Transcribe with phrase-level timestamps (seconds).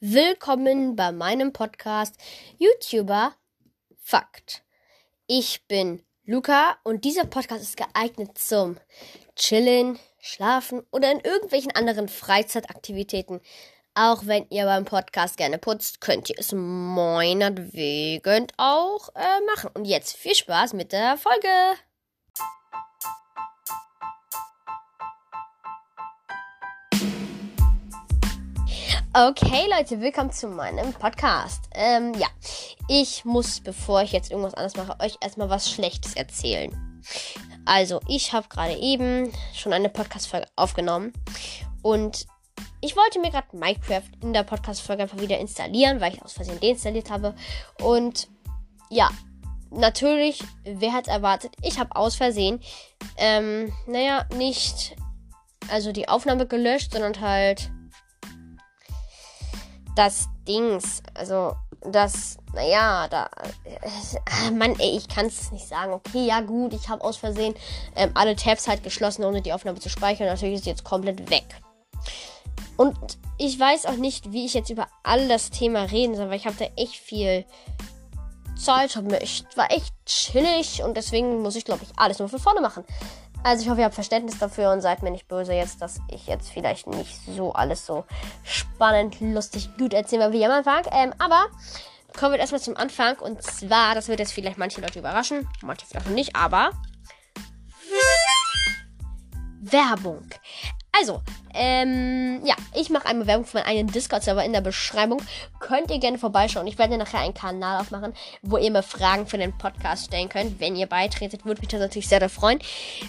[0.00, 2.16] Willkommen bei meinem Podcast
[2.58, 3.34] YouTuber
[4.00, 4.64] Fakt.
[5.28, 8.76] Ich bin Luca und dieser Podcast ist geeignet zum
[9.36, 13.40] Chillen, Schlafen oder in irgendwelchen anderen Freizeitaktivitäten.
[13.94, 19.70] Auch wenn ihr beim Podcast gerne putzt, könnt ihr es meinetwegen auch äh, machen.
[19.74, 21.48] Und jetzt viel Spaß mit der Folge.
[29.20, 31.64] Okay, Leute, willkommen zu meinem Podcast.
[31.74, 32.28] Ähm, ja,
[32.86, 37.02] ich muss, bevor ich jetzt irgendwas anderes mache, euch erstmal was Schlechtes erzählen.
[37.64, 41.12] Also, ich habe gerade eben schon eine Podcast-Folge aufgenommen
[41.82, 42.26] und
[42.80, 46.60] ich wollte mir gerade Minecraft in der Podcast-Folge einfach wieder installieren, weil ich aus Versehen
[46.60, 47.34] deinstalliert habe.
[47.82, 48.28] Und
[48.88, 49.10] ja,
[49.72, 51.56] natürlich, wer hat erwartet?
[51.62, 52.60] Ich habe aus Versehen,
[53.16, 54.94] ähm, naja, nicht,
[55.68, 57.72] also die Aufnahme gelöscht, sondern halt
[59.98, 63.28] das Dings, also das, naja, da,
[63.64, 65.92] äh, Mann, ey, ich kann es nicht sagen.
[65.92, 67.54] Okay, ja gut, ich habe aus Versehen
[67.96, 70.28] ähm, alle Tabs halt geschlossen, ohne die Aufnahme zu speichern.
[70.28, 71.46] Natürlich ist sie jetzt komplett weg.
[72.76, 72.96] Und
[73.38, 76.46] ich weiß auch nicht, wie ich jetzt über all das Thema reden soll, weil ich
[76.46, 77.44] habe da echt viel
[78.56, 78.96] Zeit.
[79.20, 82.84] Ich war echt chillig und deswegen muss ich, glaube ich, alles nur von vorne machen.
[83.44, 86.26] Also ich hoffe, ihr habt Verständnis dafür und seid mir nicht böse jetzt, dass ich
[86.26, 88.04] jetzt vielleicht nicht so alles so
[88.44, 90.82] spannend, lustig, gut erzähle wie am Anfang.
[90.92, 91.46] Ähm, aber
[92.18, 93.16] kommen wir erstmal zum Anfang.
[93.18, 96.70] Und zwar, das wird jetzt vielleicht manche Leute überraschen, manche vielleicht auch nicht, aber
[99.60, 100.28] Werbung.
[100.92, 101.22] Also,
[101.54, 105.22] ähm, ja, ich mache einmal Werbung für meinen eigenen Discord-Server in der Beschreibung.
[105.60, 106.66] Könnt ihr gerne vorbeischauen.
[106.66, 110.60] Ich werde nachher einen Kanal aufmachen, wo ihr mir Fragen für den Podcast stellen könnt.
[110.60, 112.58] Wenn ihr beitretet, würde mich das natürlich sehr, sehr freuen.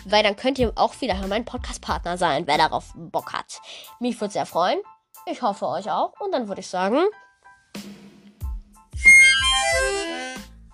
[0.06, 3.60] Weil dann könnt ihr auch wieder mein Podcast-Partner sein, wer darauf Bock hat.
[4.00, 4.80] Mich würde sehr freuen.
[5.26, 6.14] Ich hoffe euch auch.
[6.20, 6.98] Und dann würde ich sagen.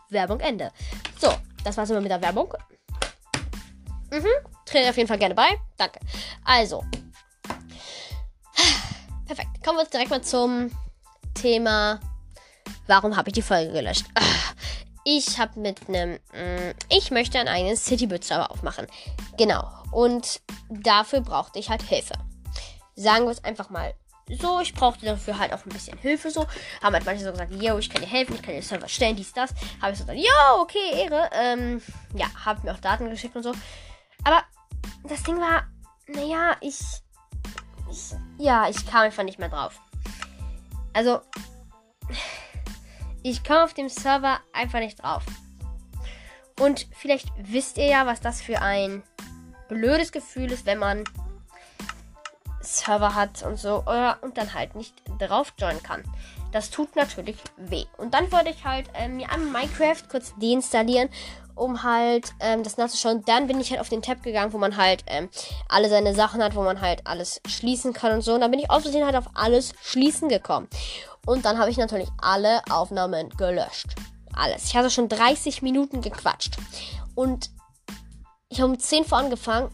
[0.10, 0.72] Werbung Ende.
[1.20, 1.30] So,
[1.64, 2.54] das war's immer mit der Werbung.
[4.16, 4.28] Mhm.
[4.66, 5.58] Trete auf jeden Fall gerne bei.
[5.78, 6.00] Danke.
[6.44, 6.84] Also.
[9.26, 9.50] Perfekt.
[9.64, 10.72] Kommen wir jetzt direkt mal zum
[11.34, 12.00] Thema.
[12.88, 14.06] Warum habe ich die Folge gelöscht?
[15.08, 16.14] Ich habe mit einem.
[16.34, 18.88] Mm, ich möchte einen eigenen City-Server aufmachen.
[19.38, 19.64] Genau.
[19.92, 22.16] Und dafür brauchte ich halt Hilfe.
[22.96, 23.94] Sagen wir es einfach mal
[24.42, 24.62] so.
[24.62, 26.32] Ich brauchte dafür halt auch ein bisschen Hilfe.
[26.32, 26.48] So
[26.82, 29.16] haben halt manche so gesagt: Yo, ich kann dir helfen, ich kann dir Server stellen,
[29.16, 29.52] dies, das.
[29.80, 31.30] Habe ich so gesagt: Yo, okay, Ehre.
[31.34, 31.82] Ähm,
[32.16, 33.54] ja, habe mir auch Daten geschickt und so.
[34.26, 34.44] Aber
[35.04, 35.64] das Ding war,
[36.08, 36.80] naja, ich,
[37.90, 38.14] ich.
[38.38, 39.80] Ja, ich kam einfach nicht mehr drauf.
[40.94, 41.22] Also.
[43.24, 45.24] Ich kam auf dem Server einfach nicht drauf.
[46.60, 49.02] Und vielleicht wisst ihr ja, was das für ein
[49.68, 51.04] blödes Gefühl ist, wenn man
[52.62, 53.84] Server hat und so
[54.22, 56.04] und dann halt nicht drauf joinen kann.
[56.56, 57.84] Das tut natürlich weh.
[57.98, 61.10] Und dann wollte ich halt ähm, mir an Minecraft kurz deinstallieren
[61.54, 63.24] um halt ähm, das nachzuschauen.
[63.26, 65.30] Dann bin ich halt auf den Tab gegangen, wo man halt ähm,
[65.68, 68.34] alle seine Sachen hat, wo man halt alles schließen kann und so.
[68.36, 70.70] Und dann bin ich aus Versehen halt auf alles schließen gekommen.
[71.26, 73.88] Und dann habe ich natürlich alle Aufnahmen gelöscht.
[74.34, 74.66] Alles.
[74.66, 76.56] Ich hatte schon 30 Minuten gequatscht.
[77.16, 77.50] Und
[78.48, 79.72] ich habe um 10 vor angefangen.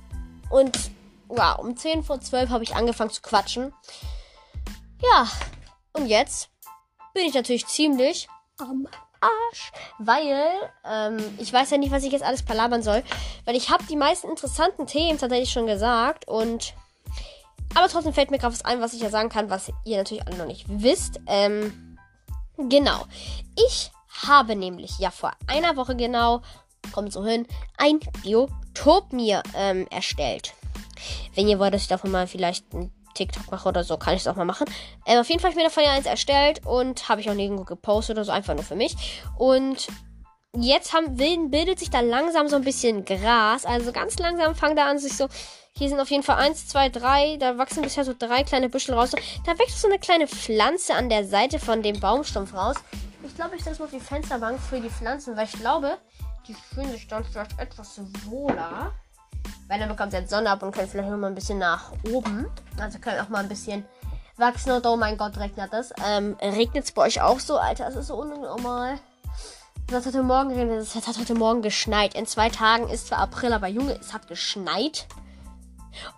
[0.49, 0.79] Und
[1.27, 3.71] wow, um 10 vor 12 habe ich angefangen zu quatschen.
[5.01, 5.27] Ja,
[5.93, 6.51] und jetzt
[7.13, 8.27] bin ich natürlich ziemlich
[8.57, 8.87] am
[9.21, 10.43] Arsch, weil
[10.85, 13.03] ähm, ich weiß ja nicht, was ich jetzt alles palabern soll,
[13.45, 16.73] weil ich habe die meisten interessanten Themen tatsächlich schon gesagt und
[17.75, 20.27] aber trotzdem fällt mir gerade was ein, was ich ja sagen kann, was ihr natürlich
[20.27, 21.21] alle noch nicht wisst.
[21.27, 21.97] Ähm,
[22.57, 23.05] genau.
[23.55, 23.91] Ich
[24.23, 26.41] habe nämlich ja vor einer Woche genau,
[26.91, 30.53] kommt so hin, ein Biotop mir ähm, erstellt.
[31.33, 34.21] Wenn ihr wollt, dass ich davon mal vielleicht ein TikTok mache oder so, kann ich
[34.21, 34.65] es auch mal machen.
[35.05, 37.35] Ähm, auf jeden Fall habe ich mir davon ja eins erstellt und habe ich auch
[37.35, 38.95] nirgendwo gepostet oder so, einfach nur für mich.
[39.37, 39.87] Und
[40.57, 43.65] jetzt haben, bildet sich da langsam so ein bisschen Gras.
[43.65, 45.27] Also ganz langsam fangen da an, sich so.
[45.73, 47.37] Hier sind auf jeden Fall eins, zwei, drei.
[47.37, 49.11] Da wachsen bisher so drei kleine Büschel raus.
[49.45, 52.75] Da wächst so eine kleine Pflanze an der Seite von dem Baumstumpf raus.
[53.23, 55.97] Ich glaube, ich setze mal auf die Fensterbank für die Pflanzen, weil ich glaube,
[56.47, 58.91] die fühlen sich dann vielleicht etwas wohler.
[59.67, 62.47] Weil dann bekommt jetzt Sonne ab und können vielleicht noch mal ein bisschen nach oben.
[62.77, 63.85] Also können auch mal ein bisschen
[64.37, 64.71] wachsen.
[64.71, 65.93] Und oh mein Gott, regnet das.
[66.05, 67.57] Ähm, regnet es bei euch auch so?
[67.57, 68.99] Alter, es ist so unnormal.
[69.87, 70.79] Es hat heute Morgen geregnet.
[70.79, 72.15] Es hat heute Morgen geschneit.
[72.15, 75.07] In zwei Tagen ist zwar April, aber Junge, es hat geschneit.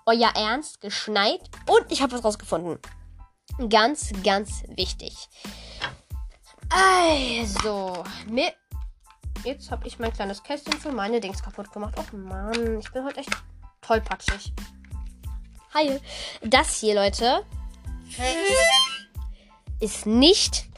[0.05, 1.41] Euer Ernst, geschneit.
[1.67, 2.79] Und ich habe was rausgefunden.
[3.69, 5.29] Ganz, ganz wichtig.
[6.69, 8.53] Also, mit
[9.43, 11.95] Jetzt habe ich mein kleines Kästchen für meine Dings kaputt gemacht.
[11.97, 13.29] Och Mann, ich bin heute echt
[13.81, 14.53] tollpatschig.
[15.73, 15.99] Heil.
[16.41, 17.43] Das hier, Leute,
[19.81, 20.69] ist nicht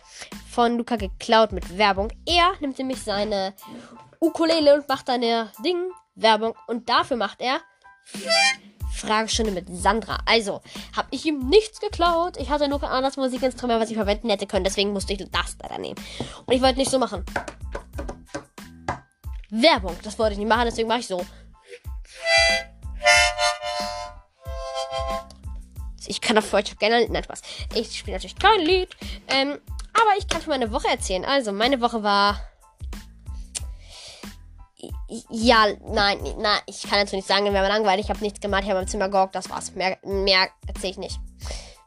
[0.49, 2.11] von Luca geklaut mit Werbung.
[2.25, 3.53] Er nimmt nämlich seine
[4.19, 7.59] Ukulele und macht eine Ding Werbung und dafür macht er
[8.95, 10.17] Fragestunde mit Sandra.
[10.25, 10.61] Also,
[10.95, 12.37] habe ich ihm nichts geklaut.
[12.37, 14.63] Ich hatte nur kein anderes Musikinstrument, was ich verwenden hätte können.
[14.63, 15.99] Deswegen musste ich das leider nehmen.
[16.45, 17.25] Und ich wollte nicht so machen.
[19.49, 21.25] Werbung, das wollte ich nicht machen, deswegen mache ich so.
[26.07, 27.07] Ich kann auf Deutsch gerne.
[27.09, 27.41] Nein, Spaß.
[27.73, 28.95] Ich spiele natürlich kein Lied.
[29.27, 29.59] Ähm,
[29.93, 31.25] aber ich kann für meine Woche erzählen.
[31.25, 32.39] Also, meine Woche war.
[35.29, 38.05] Ja, nein, nein, ich kann jetzt nicht sagen, wäre langweilig.
[38.05, 39.73] Ich habe nichts gemacht, ich habe im Zimmer gehockt, das war's.
[39.73, 41.19] Mehr, mehr erzähle ich nicht.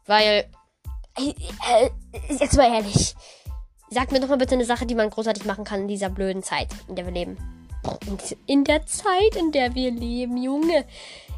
[0.07, 0.51] Weil.
[1.17, 1.91] Äh,
[2.29, 3.15] jetzt mal ehrlich.
[3.91, 6.43] Sag mir doch mal bitte eine Sache, die man großartig machen kann in dieser blöden
[6.43, 7.37] Zeit, in der wir leben.
[8.47, 10.85] In der Zeit, in der wir leben, Junge.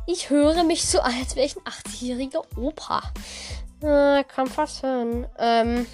[0.06, 3.02] Ich höre mich so, als wäre ich ein 80-jähriger Opa.
[3.82, 5.26] Äh, komm fast hin.
[5.38, 5.86] Ähm.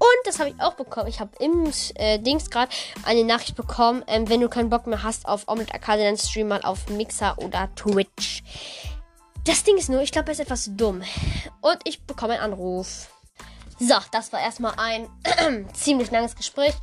[0.00, 1.08] Und das habe ich auch bekommen.
[1.08, 2.70] Ich habe im äh, Dings gerade
[3.04, 6.48] eine Nachricht bekommen, ähm, wenn du keinen Bock mehr hast auf Omelette Arcade, dann stream
[6.48, 8.42] mal auf Mixer oder Twitch.
[9.44, 11.02] Das Ding ist nur, ich glaube, er ist etwas dumm.
[11.60, 13.08] Und ich bekomme einen Anruf.
[13.78, 15.08] So, das war erstmal ein
[15.72, 16.74] ziemlich langes Gespräch.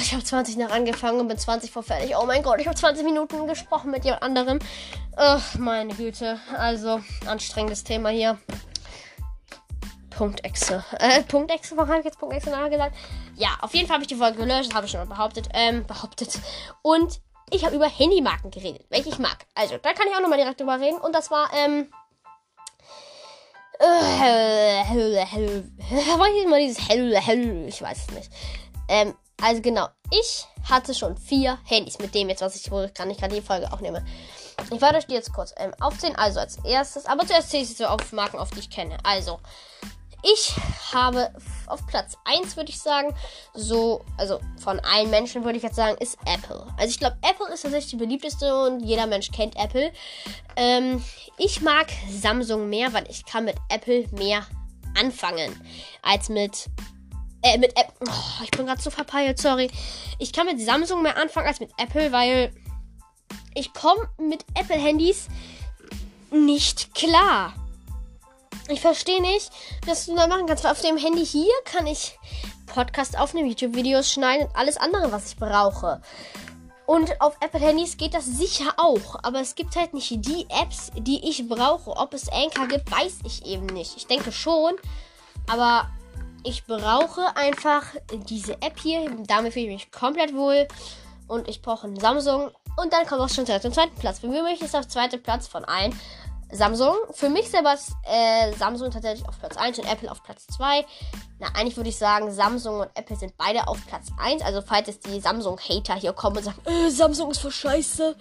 [0.00, 2.14] Ich habe 20 nach angefangen und bin 20 vor fertig.
[2.16, 4.58] Oh mein Gott, ich habe 20 Minuten gesprochen mit jemand anderem.
[5.16, 6.40] Ach, meine Güte.
[6.56, 8.38] Also, anstrengendes Thema hier.
[10.10, 10.82] Punktexe.
[10.98, 12.96] Äh, Punktexe, warum habe ich jetzt Punktexe nachgesagt?
[13.36, 15.48] Ja, auf jeden Fall habe ich die Folge gelöscht, habe ich schon behauptet.
[15.52, 16.38] Ähm, behauptet.
[16.82, 19.46] Und ich habe über Handymarken geredet, welche ich mag.
[19.54, 20.98] Also, da kann ich auch nochmal direkt drüber reden.
[20.98, 21.90] Und das war, ähm.
[23.78, 28.30] Äh, ist mal dieses Ich weiß es nicht.
[28.88, 33.10] Ähm, also genau, ich hatte schon vier Handys mit dem jetzt, was ich wohl kann
[33.10, 34.04] ich gerade die Folge aufnehme.
[34.72, 36.16] Ich werde euch die jetzt kurz ähm, aufzählen.
[36.16, 38.96] Also als erstes, aber zuerst zähle ich so auf Marken, auf die ich kenne.
[39.04, 39.38] Also,
[40.22, 40.54] ich
[40.92, 41.30] habe
[41.66, 43.14] auf Platz 1, würde ich sagen,
[43.54, 46.66] so, also von allen Menschen würde ich jetzt sagen, ist Apple.
[46.76, 49.92] Also ich glaube, Apple ist tatsächlich die beliebteste und jeder Mensch kennt Apple.
[50.56, 51.04] Ähm,
[51.38, 54.44] ich mag Samsung mehr, weil ich kann mit Apple mehr
[54.98, 55.54] anfangen
[56.02, 56.66] als mit
[57.42, 58.08] äh, mit Apple.
[58.08, 59.70] Oh, ich bin gerade so verpeilt, sorry.
[60.18, 62.52] Ich kann mit Samsung mehr anfangen als mit Apple, weil
[63.54, 65.28] ich komme mit Apple-Handys
[66.30, 67.54] nicht klar.
[68.68, 69.50] Ich verstehe nicht,
[69.86, 70.64] was du da machen kannst.
[70.64, 72.18] Weil auf dem Handy hier kann ich
[72.66, 76.02] Podcast aufnehmen, YouTube-Videos schneiden und alles andere, was ich brauche.
[76.86, 79.16] Und auf Apple-Handys geht das sicher auch.
[79.22, 81.90] Aber es gibt halt nicht die Apps, die ich brauche.
[81.90, 83.96] Ob es Anchor gibt, weiß ich eben nicht.
[83.96, 84.74] Ich denke schon.
[85.50, 85.88] Aber
[86.44, 87.82] ich brauche einfach
[88.28, 89.10] diese App hier.
[89.26, 90.68] Damit fühle ich mich komplett wohl.
[91.26, 92.50] Und ich brauche einen Samsung.
[92.76, 94.20] Und dann kommt auch schon zum zweiten Platz.
[94.20, 95.98] Für mich ist auf zweiter Platz von allen
[96.52, 96.94] Samsung.
[97.10, 100.84] Für mich selber ist äh, Samsung tatsächlich auf Platz 1 und Apple auf Platz 2.
[101.38, 104.42] Na, eigentlich würde ich sagen, Samsung und Apple sind beide auf Platz 1.
[104.42, 108.16] Also, falls jetzt die Samsung-Hater hier kommen und sagen, äh, Samsung ist für scheiße.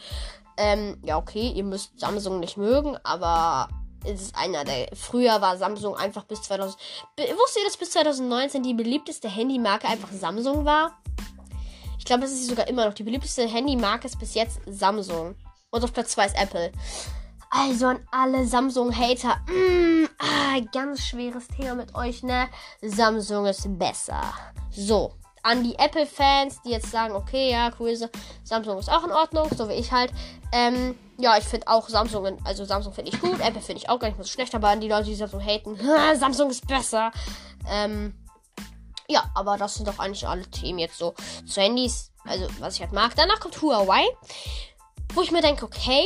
[0.57, 3.69] Ähm, ja, okay, ihr müsst Samsung nicht mögen, aber
[4.06, 4.89] es ist einer der.
[4.94, 6.77] Früher war Samsung einfach bis 2000.
[7.17, 10.97] Wusstet ihr, dass bis 2019 die beliebteste Handymarke einfach Samsung war?
[11.97, 12.94] Ich glaube, das ist sogar immer noch.
[12.94, 15.35] Die beliebteste Handymarke ist bis jetzt Samsung.
[15.71, 16.71] Und auf Platz 2 ist Apple.
[17.50, 19.38] Also an alle Samsung-Hater.
[19.47, 22.48] Mm, ah, ganz schweres Thema mit euch, ne?
[22.81, 24.22] Samsung ist besser.
[24.72, 25.13] So,
[25.46, 27.96] an die Apple-Fans, die jetzt sagen, okay, ja, cool,
[28.43, 30.12] Samsung ist auch in Ordnung, so wie ich halt.
[30.51, 34.00] Ähm, ja, ich finde auch Samsung, also Samsung finde ich gut, Apple finde ich auch
[34.00, 35.77] gar nicht so schlecht, aber an die Leute, die Samsung haten,
[36.19, 37.12] Samsung ist besser.
[37.69, 38.15] Ähm,
[39.08, 41.13] ja, aber das sind doch eigentlich alle Themen jetzt so
[41.46, 43.15] zu Handys, also was ich halt mag.
[43.15, 44.03] Danach kommt Huawei,
[45.13, 46.03] wo ich mir denke, okay,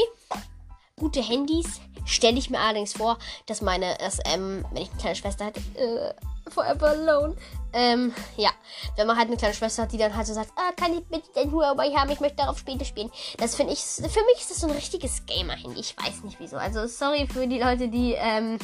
[1.00, 1.80] gute Handys.
[2.06, 5.60] Stelle ich mir allerdings vor, dass meine, dass, ähm, wenn ich eine kleine Schwester hätte,
[5.76, 6.14] äh,
[6.50, 7.36] forever alone.
[7.72, 8.50] Ähm, ja,
[8.96, 11.06] wenn man halt eine kleine Schwester hat, die dann halt so sagt, ah, kann ich
[11.06, 13.12] bitte den Huawei haben, ich möchte darauf Spiele spielen.
[13.38, 15.80] Das finde ich, für mich ist das so ein richtiges Gamer-Handy.
[15.80, 16.58] Ich weiß nicht wieso.
[16.58, 18.58] Also, sorry für die Leute, die, ähm,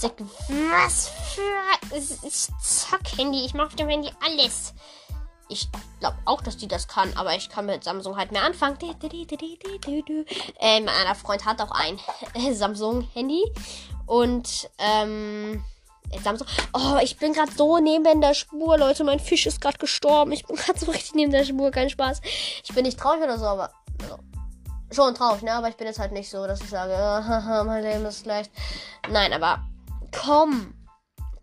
[0.00, 0.30] sagen,
[0.72, 4.72] was für, ich Zock-Handy, ich mache auf dem Handy alles.
[5.50, 8.78] Ich glaube auch, dass die das kann, aber ich kann mit Samsung halt mehr anfangen.
[8.80, 11.98] Äh, mein einer Freund hat auch ein
[12.54, 13.42] Samsung-Handy.
[14.06, 15.64] Und, ähm,
[16.22, 16.46] Samsung.
[16.72, 19.04] Oh, ich bin gerade so neben der Spur, Leute.
[19.04, 20.32] Mein Fisch ist gerade gestorben.
[20.32, 21.70] Ich bin gerade so richtig neben der Spur.
[21.70, 22.20] Kein Spaß.
[22.64, 23.70] Ich bin nicht traurig oder so, aber.
[24.02, 24.18] Also,
[24.90, 25.52] schon traurig, ne?
[25.52, 28.50] Aber ich bin jetzt halt nicht so, dass ich sage, haha, mein Leben ist schlecht.
[29.08, 29.62] Nein, aber
[30.12, 30.74] komm.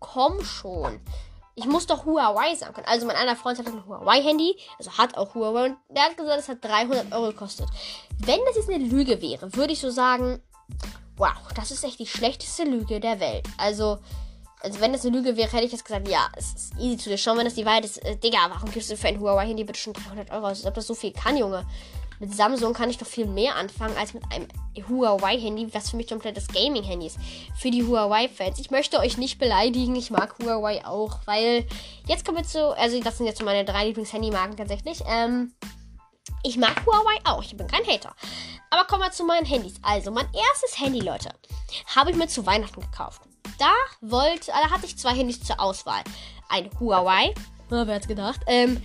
[0.00, 1.00] Komm schon
[1.58, 2.86] ich muss doch Huawei sagen können.
[2.86, 6.38] Also mein einer Freund hat ein Huawei-Handy, also hat auch Huawei und der hat gesagt,
[6.38, 7.68] es hat 300 Euro gekostet.
[8.18, 10.40] Wenn das jetzt eine Lüge wäre, würde ich so sagen,
[11.18, 13.44] Wow, das ist echt die schlechteste Lüge der Welt.
[13.56, 13.98] Also,
[14.60, 17.08] also wenn das eine Lüge wäre, hätte ich jetzt gesagt, ja, es ist easy zu
[17.08, 17.36] durchschauen.
[17.38, 19.94] Wenn das die Wahrheit ist, äh, Digga, warum gibst du für ein Huawei-Handy bitte schon
[19.94, 21.66] 300 Euro Als ob das so viel kann, Junge.
[22.20, 24.48] Mit Samsung kann ich doch viel mehr anfangen als mit einem
[24.88, 27.18] Huawei-Handy, was für mich komplett das Gaming-Handy ist.
[27.56, 28.58] Für die Huawei-Fans.
[28.58, 31.66] Ich möchte euch nicht beleidigen, ich mag Huawei auch, weil
[32.06, 35.00] jetzt kommen wir zu, also das sind jetzt meine drei Lieblings-Handy-Marken tatsächlich.
[35.06, 35.52] Ähm,
[36.42, 38.14] ich mag Huawei auch, ich bin kein Hater.
[38.70, 39.74] Aber kommen wir zu meinen Handys.
[39.82, 41.30] Also, mein erstes Handy, Leute,
[41.94, 43.22] habe ich mir zu Weihnachten gekauft.
[43.58, 46.02] Da wollte, da hatte ich zwei Handys zur Auswahl.
[46.48, 47.34] Ein Huawei,
[47.70, 48.82] wer hat's gedacht, ähm,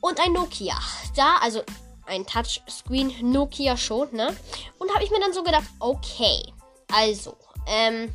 [0.00, 0.78] und ein Nokia.
[1.16, 1.62] Da, also
[2.08, 4.34] ein Touchscreen Nokia schon, ne?
[4.78, 6.52] Und habe ich mir dann so gedacht, okay,
[6.92, 7.36] also,
[7.66, 8.12] ähm,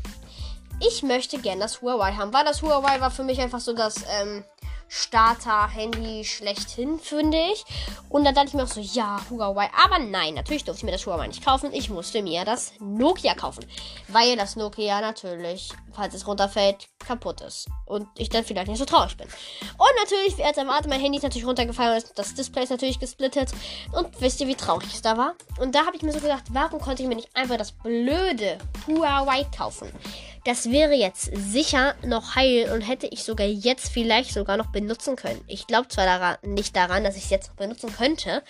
[0.80, 3.96] ich möchte gerne das Huawei haben, weil das Huawei war für mich einfach so das,
[4.20, 4.44] ähm,
[4.96, 7.66] Starter-Handy schlechthin, finde ich.
[8.10, 9.68] Und dann dachte ich mir auch so, ja, Huawei.
[9.84, 11.74] Aber nein, natürlich durfte ich mir das Huawei nicht kaufen.
[11.74, 13.66] Ich musste mir das Nokia kaufen.
[14.08, 17.68] Weil das Nokia natürlich, falls es runterfällt, kaputt ist.
[17.86, 19.28] Und ich dann vielleicht nicht so traurig bin.
[19.78, 23.00] Und natürlich, wie als erwartet, mein Handy ist natürlich runtergefallen und das Display ist natürlich
[23.00, 23.52] gesplittet.
[23.92, 25.36] Und wisst ihr, wie traurig es da war?
[25.60, 28.58] Und da habe ich mir so gedacht, warum konnte ich mir nicht einfach das blöde
[28.88, 29.92] Huawei kaufen?
[30.46, 35.16] Das wäre jetzt sicher noch heil und hätte ich sogar jetzt vielleicht sogar noch benutzen
[35.16, 35.42] können.
[35.48, 38.44] Ich glaube zwar daran, nicht daran, dass ich es jetzt noch benutzen könnte,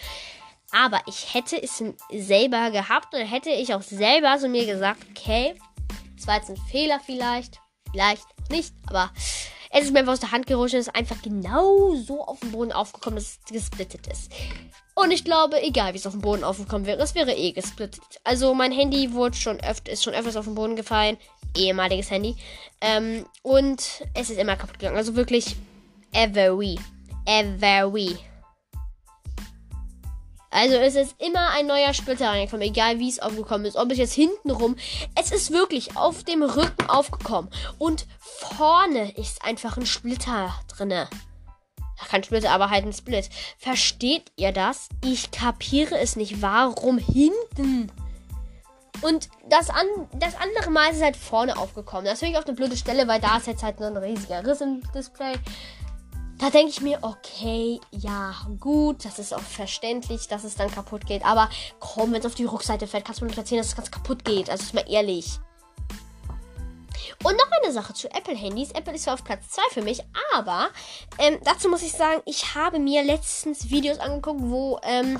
[0.71, 5.53] aber ich hätte es selber gehabt und hätte ich auch selber so mir gesagt, okay,
[6.17, 7.59] es war jetzt ein Fehler vielleicht,
[7.93, 9.11] vielleicht nicht, aber
[9.71, 12.39] es ist mir einfach aus der Hand gerutscht und es ist einfach genau so auf
[12.41, 14.31] dem Boden aufgekommen, dass es gesplittet ist.
[14.95, 18.03] Und ich glaube, egal wie es auf dem Boden aufgekommen wäre, es wäre eh gesplittet.
[18.23, 21.17] Also mein Handy wurde schon öfter, ist schon öfters auf den Boden gefallen.
[21.57, 22.35] Ehemaliges Handy.
[22.81, 24.97] Ähm, und es ist immer kaputt gegangen.
[24.97, 25.55] Also wirklich
[26.11, 26.77] every.
[27.25, 28.17] Every.
[30.53, 33.75] Also es ist immer ein neuer Splitter reingekommen, egal wie es aufgekommen ist.
[33.75, 34.75] Ob es jetzt hinten rum.
[35.19, 37.49] Es ist wirklich auf dem Rücken aufgekommen.
[37.79, 41.09] Und vorne ist einfach ein Splitter drinne.
[42.07, 43.29] Kein Splitter, aber halt ein Split.
[43.57, 44.89] Versteht ihr das?
[45.03, 46.41] Ich kapiere es nicht.
[46.41, 47.91] Warum hinten?
[49.01, 52.05] Und das, an, das andere Mal ist es halt vorne aufgekommen.
[52.05, 54.45] Das ist wirklich auf eine blöde Stelle, weil da ist jetzt halt so ein riesiger
[54.45, 55.33] Riss im Display.
[56.43, 61.05] Da denke ich mir, okay, ja, gut, das ist auch verständlich, dass es dann kaputt
[61.05, 61.23] geht.
[61.23, 63.77] Aber komm, wenn es auf die Rückseite fällt, kannst du mir nicht erzählen, dass es
[63.77, 64.49] ganz kaputt geht.
[64.49, 65.39] Also ist mal ehrlich.
[67.23, 68.71] Und noch eine Sache zu Apple-Handys.
[68.71, 70.03] Apple ist zwar auf Platz 2 für mich,
[70.35, 70.67] aber
[71.17, 75.17] ähm, dazu muss ich sagen, ich habe mir letztens Videos angeguckt, wo ähm,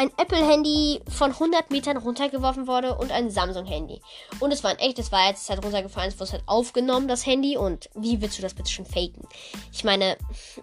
[0.00, 4.00] ein Apple-Handy von 100 Metern runtergeworfen wurde und ein Samsung-Handy.
[4.38, 7.58] Und es war ein echtes, war jetzt halt runtergefallen, es wurde halt aufgenommen, das Handy.
[7.58, 9.28] Und wie willst du das bitte schon faken?
[9.70, 10.16] Ich meine,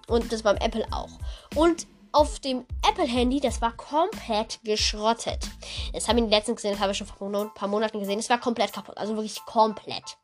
[0.07, 1.11] und das beim Apple auch.
[1.53, 5.47] Und auf dem Apple-Handy, das war komplett geschrottet.
[5.93, 8.17] Das habe ich letztens gesehen, das habe ich schon vor ein paar Monaten gesehen.
[8.17, 10.17] Es war komplett kaputt, also wirklich komplett.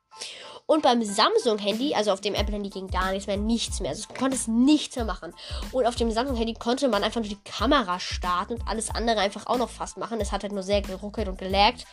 [0.65, 3.91] Und beim Samsung-Handy, also auf dem Apple-Handy ging gar nichts mehr, nichts mehr.
[3.91, 5.33] Also du konntest nichts mehr machen.
[5.71, 9.45] Und auf dem Samsung-Handy konnte man einfach nur die Kamera starten und alles andere einfach
[9.47, 10.21] auch noch fast machen.
[10.21, 11.85] Es hat halt nur sehr geruckelt und gelaggt.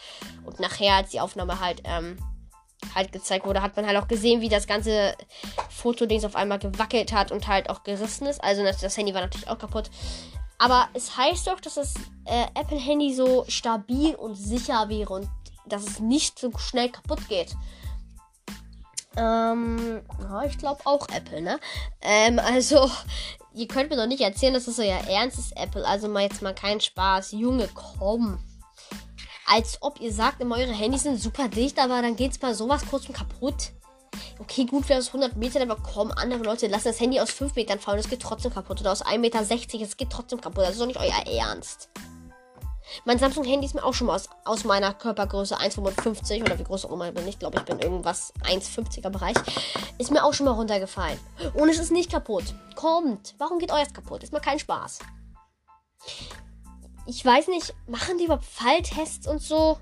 [0.44, 2.16] Und nachher, als die Aufnahme halt, ähm,
[2.94, 5.14] halt gezeigt wurde, hat man halt auch gesehen, wie das ganze
[5.68, 8.42] Fotodings auf einmal gewackelt hat und halt auch gerissen ist.
[8.42, 9.90] Also das Handy war natürlich auch kaputt.
[10.58, 11.94] Aber es heißt doch, dass das
[12.26, 15.28] äh, Apple-Handy so stabil und sicher wäre und
[15.66, 17.56] dass es nicht so schnell kaputt geht.
[19.16, 21.58] Ähm, ja, ich glaube auch Apple, ne?
[22.00, 22.90] Ähm, also,
[23.54, 25.86] ihr könnt mir doch nicht erzählen, dass das so ja ernst ist, Apple.
[25.86, 27.32] Also mal jetzt mal kein Spaß.
[27.32, 28.38] Junge, komm.
[29.46, 32.82] Als ob ihr sagt, immer eure Handys sind super dicht, aber dann geht's mal sowas
[32.88, 33.72] kurz und kaputt.
[34.38, 37.56] Okay, gut, wäre es 100 Meter, aber komm, andere Leute lassen das Handy aus 5
[37.56, 38.80] Metern fallen, es geht trotzdem kaputt.
[38.80, 39.40] Oder aus 1,60 Meter,
[39.82, 40.62] es geht trotzdem kaputt.
[40.64, 41.90] Das ist doch nicht euer Ernst.
[43.04, 46.86] Mein Samsung-Handy ist mir auch schon mal aus, aus meiner Körpergröße 1,55 oder wie groß
[46.86, 49.36] auch immer bin ich, glaube ich bin irgendwas 1,50er Bereich,
[49.98, 51.18] ist mir auch schon mal runtergefallen.
[51.54, 52.44] Und es ist nicht kaputt.
[52.74, 53.34] Kommt.
[53.38, 54.22] Warum geht euer kaputt?
[54.22, 55.00] Ist mir kein Spaß.
[57.06, 59.78] Ich weiß nicht, machen die überhaupt Falltests und so?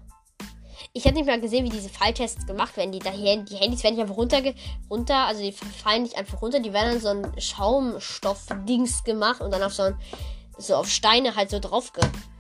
[0.93, 2.93] Ich habe nicht mal gesehen, wie diese Falltests gemacht werden.
[2.93, 4.41] Die, die Handys werden nicht einfach runter,
[4.89, 9.53] runter, also die fallen nicht einfach runter, die werden dann so ein Schaumstoff-Dings gemacht und
[9.53, 9.99] dann auf so ein
[10.59, 11.93] so auf Steine halt so drauf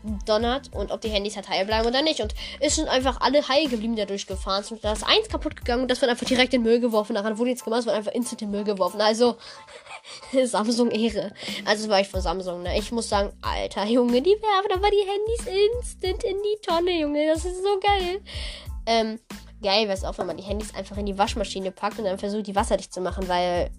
[0.03, 2.21] gedonnert und ob die Handys halt heil bleiben oder nicht.
[2.21, 4.85] Und es sind einfach alle heil geblieben, die da durchgefahren sind.
[4.85, 7.15] Da ist eins kaputt gegangen und das wird einfach direkt in den Müll geworfen.
[7.15, 9.01] Daran wurde nichts gemacht, es wird einfach instant in den Müll geworfen.
[9.01, 9.37] Also,
[10.45, 11.33] Samsung Ehre.
[11.65, 12.79] Also, das war ich von Samsung, ne?
[12.79, 17.27] Ich muss sagen, alter Junge, die werfen aber die Handys instant in die Tonne, Junge.
[17.29, 18.21] Das ist so geil.
[18.87, 19.21] Ähm,
[19.63, 22.19] geil wäre es auch, wenn man die Handys einfach in die Waschmaschine packt und dann
[22.19, 23.71] versucht, die wasserdicht zu machen, weil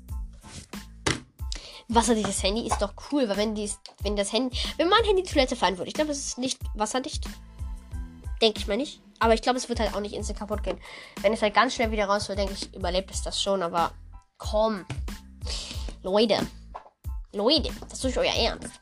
[1.90, 5.56] wasserdichtes Handy ist doch cool, weil wenn, dies, wenn das Handy, wenn mein Handy Toilette
[5.56, 7.26] fallen würde, ich glaube, das ist nicht wasserdicht.
[8.42, 9.02] Denke ich mal nicht.
[9.20, 10.80] Aber ich glaube, es wird halt auch nicht instant kaputt gehen.
[11.22, 13.62] Wenn es halt ganz schnell wieder raus wird, denke ich, überlebt es das schon.
[13.62, 13.92] Aber
[14.38, 14.86] komm.
[16.04, 16.48] Leute.
[17.34, 18.80] Leute, das ist euch euer Ernst.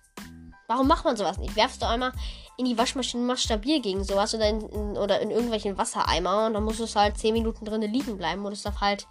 [0.68, 1.56] Warum macht man sowas nicht?
[1.56, 2.12] Werfst du einmal
[2.58, 6.54] in die Waschmaschine, machst stabil gegen sowas oder in, in, oder in irgendwelchen Wassereimer und
[6.54, 9.08] dann muss es halt 10 Minuten drinnen liegen bleiben und es darf halt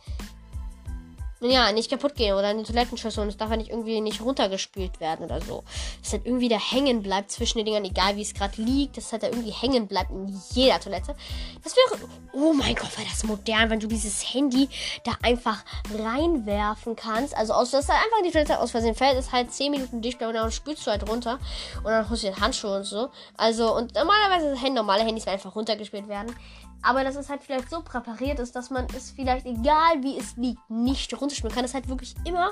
[1.41, 4.23] ja, nicht kaputt gehen oder in die Toilettenschüssel und es darf ja nicht irgendwie nicht
[4.23, 5.65] runtergespült werden oder so.
[6.03, 9.13] Dass halt irgendwie da hängen bleibt zwischen den Dingern, egal wie es gerade liegt, dass
[9.13, 11.15] halt da irgendwie hängen bleibt in jeder Toilette.
[11.63, 14.69] Das wäre, oh mein Gott, wäre das modern, wenn du dieses Handy
[15.05, 15.63] da einfach
[15.95, 17.37] reinwerfen kannst.
[17.37, 20.01] Also aus, dass halt einfach in die Toilette aus Versehen fällt, ist halt 10 Minuten
[20.01, 21.39] dicht und dann spülst du halt runter
[21.79, 23.11] und dann holst du den Handschuh und so.
[23.37, 26.35] Also, und normalerweise, normale Handys einfach runtergespült werden
[26.83, 30.37] aber dass es halt vielleicht so präpariert ist, dass man es vielleicht, egal wie es
[30.37, 32.51] liegt, nicht runterspielen kann, dass halt wirklich immer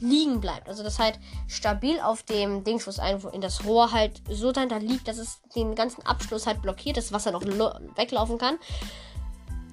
[0.00, 0.68] liegen bleibt.
[0.68, 1.18] Also das halt
[1.48, 5.40] stabil auf dem Dingsfuß ein, in das Rohr halt so dann da liegt, dass es
[5.54, 8.58] den ganzen Abschluss halt blockiert, das Wasser noch weglaufen kann.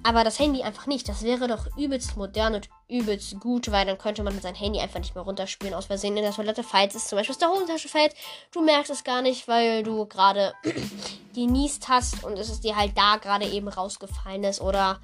[0.03, 1.08] Aber das Handy einfach nicht.
[1.08, 5.00] Das wäre doch übelst modern und übelst gut, weil dann könnte man sein Handy einfach
[5.00, 7.88] nicht mehr runterspielen aus Versehen in der Toilette, falls es zum Beispiel aus der Hosentasche
[7.88, 8.15] fällt.
[8.51, 10.53] Du merkst es gar nicht, weil du gerade
[11.36, 15.00] genießt hast und es ist dir halt da gerade eben rausgefallen ist oder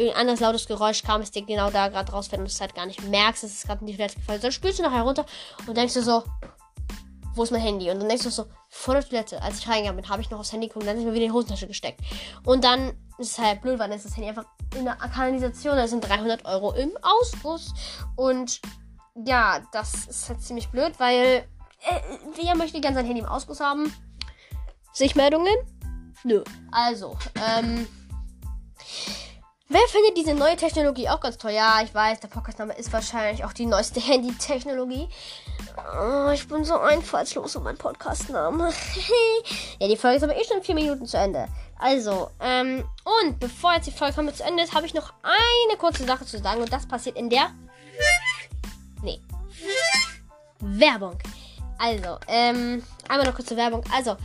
[0.00, 2.86] ein anderes lautes Geräusch kam, es dir genau da gerade rausfällt und es halt gar
[2.86, 4.44] nicht merkst, dass es gerade in die Toilette gefallen ist.
[4.44, 5.24] Dann spülst du nachher runter
[5.66, 6.24] und denkst du so,
[7.34, 7.90] wo ist mein Handy?
[7.90, 10.38] Und dann denkst du so, vor der Toilette, als ich reingegangen bin, habe ich noch
[10.38, 12.00] aufs Handy geguckt und dann ist mir wieder in die Hosentasche gesteckt.
[12.44, 15.76] Und dann ist es halt blöd, weil dann ist das Handy einfach in der Kanalisation.
[15.76, 17.72] Da sind 300 Euro im Ausguss.
[18.16, 18.60] Und
[19.26, 21.46] ja, das ist halt ziemlich blöd, weil
[21.88, 22.00] äh,
[22.40, 23.92] wer möchte ganz sein Handy im Ausguss haben?
[24.92, 25.54] Sichtmeldungen?
[26.24, 26.42] Nö.
[26.70, 27.86] Also, ähm.
[29.68, 31.50] Wer findet diese neue Technologie auch ganz toll?
[31.50, 35.08] Ja, ich weiß, der Podcastname ist wahrscheinlich auch die neueste Handy-Technologie.
[35.76, 38.72] Oh, ich bin so einfallslos um meinen Podcastnamen.
[39.80, 41.48] ja, die Folge ist aber eh schon vier Minuten zu Ende.
[41.78, 42.84] Also, ähm,
[43.22, 46.38] und bevor jetzt die Folge zu Ende ist, habe ich noch eine kurze Sache zu
[46.38, 46.60] sagen.
[46.62, 47.50] Und das passiert in der.
[49.02, 49.20] Nee.
[50.60, 51.18] Werbung.
[51.78, 53.82] Also, ähm, einmal noch kurze Werbung.
[53.92, 54.16] Also,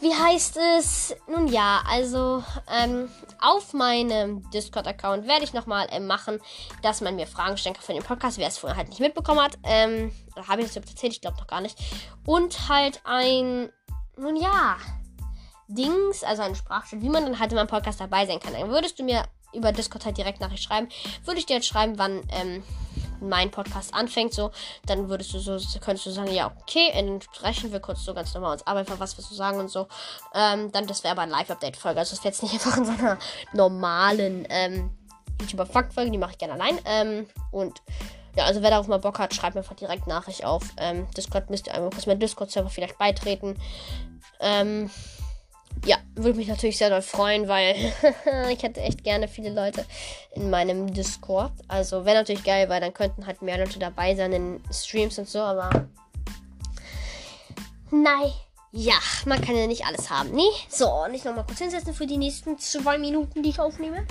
[0.00, 1.14] wie heißt es?
[1.26, 3.08] Nun ja, also ähm,
[3.40, 6.40] auf meinem Discord-Account werde ich nochmal äh, machen,
[6.82, 9.40] dass man mir Fragen stellen kann für den Podcast, wer es vorher halt nicht mitbekommen
[9.40, 9.58] hat.
[9.64, 10.12] Ähm,
[10.48, 11.12] habe ich das erzählt?
[11.12, 11.78] Ich glaube noch gar nicht.
[12.26, 13.70] Und halt ein,
[14.16, 14.76] nun ja,
[15.68, 18.52] Dings, also eine Sprachstunde, wie man dann halt in meinem Podcast dabei sein kann.
[18.52, 20.88] Dann würdest du mir über Discord halt direkt Nachricht schreiben.
[21.24, 22.62] Würde ich dir jetzt schreiben, wann ähm,
[23.20, 24.50] mein Podcast anfängt, so,
[24.86, 28.34] dann würdest du so, könntest du sagen, ja, okay, dann sprechen wir kurz so ganz
[28.34, 29.88] normal uns ab, einfach was wir so sagen und so.
[30.34, 31.98] Ähm, dann, das wäre aber eine Live-Update-Folge.
[31.98, 33.18] Also das wäre jetzt nicht einfach in so einer
[33.52, 34.90] normalen ähm,
[35.40, 36.78] YouTuber-Fakt-Folge, die mache ich gerne allein.
[36.84, 37.82] Ähm, und
[38.36, 40.62] ja, also wer darauf mal Bock hat, schreibt mir einfach direkt Nachricht auf.
[40.76, 43.56] Ähm, Discord müsst ihr einmal kurz meinen Discord-Server vielleicht beitreten.
[44.40, 44.90] Ähm,
[45.84, 47.74] ja, würde mich natürlich sehr doll freuen, weil
[48.52, 49.84] ich hätte echt gerne viele Leute
[50.34, 51.52] in meinem Discord.
[51.68, 55.28] Also wäre natürlich geil, weil dann könnten halt mehr Leute dabei sein in Streams und
[55.28, 55.88] so, aber
[57.90, 58.32] nein.
[58.72, 60.42] Ja, man kann ja nicht alles haben, nee?
[60.68, 64.06] So, und ich nochmal kurz hinsetzen für die nächsten zwei Minuten, die ich aufnehme.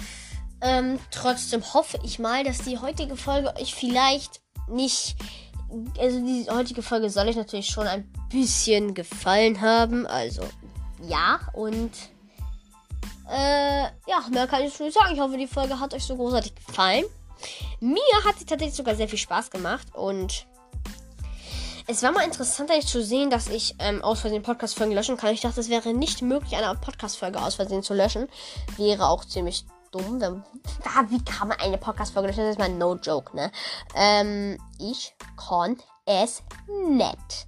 [0.61, 5.15] Ähm, trotzdem hoffe ich mal, dass die heutige Folge euch vielleicht nicht.
[5.99, 10.07] Also, die heutige Folge soll euch natürlich schon ein bisschen gefallen haben.
[10.07, 10.41] Also,
[11.07, 11.91] ja, und
[13.29, 15.13] äh, ja, mehr kann ich nicht sagen.
[15.13, 17.05] Ich hoffe, die Folge hat euch so großartig gefallen.
[17.79, 20.47] Mir hat sie tatsächlich sogar sehr viel Spaß gemacht und
[21.87, 25.33] es war mal interessant eigentlich zu sehen, dass ich ähm, aus Versehen Podcast-Folgen löschen kann.
[25.33, 28.27] Ich dachte, es wäre nicht möglich, eine Podcast-Folge aus Versehen zu löschen.
[28.77, 30.19] Wäre auch ziemlich dumm.
[30.19, 30.43] Wenn,
[30.85, 32.43] ah, wie kann man eine Podcast-Folge löschen?
[32.43, 33.51] Das ist mal no joke, ne?
[33.93, 36.41] Ähm, ich kann es
[36.89, 37.47] nicht.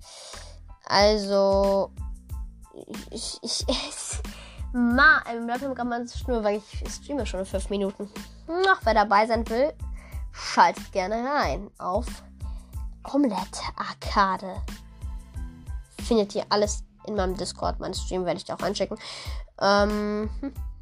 [0.85, 1.91] Also,
[3.11, 4.21] ich, ich, ich
[4.73, 8.09] ma, im Laptop kann man nur, weil ich streame schon in 5 Minuten.
[8.47, 9.73] Noch wer dabei sein will,
[10.31, 12.05] schaltet gerne rein auf
[13.03, 14.61] Omelette Arcade.
[16.03, 17.79] Findet ihr alles in meinem Discord.
[17.79, 18.97] Mein Stream werde ich da auch anschicken.
[19.59, 20.29] Ähm.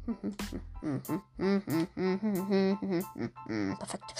[3.78, 4.14] Perfekt.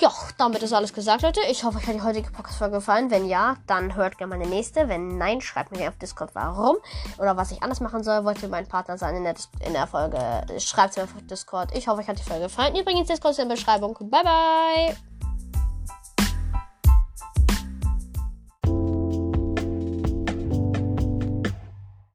[0.00, 1.40] Ja, damit ist alles gesagt, Leute.
[1.50, 3.10] Ich hoffe, euch hat die heutige Podcast-Folge gefallen.
[3.10, 4.88] Wenn ja, dann hört gerne meine nächste.
[4.88, 6.76] Wenn nein, schreibt mir auf Discord, warum
[7.18, 8.24] oder was ich anders machen soll.
[8.24, 9.34] Wollt ihr mein Partner sein in der,
[9.66, 10.18] in der Folge?
[10.58, 11.76] Schreibt es mir auf Discord.
[11.76, 12.76] Ich hoffe, euch hat die Folge gefallen.
[12.76, 13.96] Übrigens, Discord ist in der Beschreibung.
[13.98, 15.17] Bye, bye.